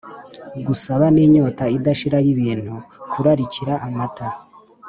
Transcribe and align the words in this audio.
gusaba 0.65 1.05
n’inyota 1.15 1.63
idashira 1.77 2.17
y’ibintu. 2.25 2.75
kurarikira, 3.11 3.73
amata 3.87 4.27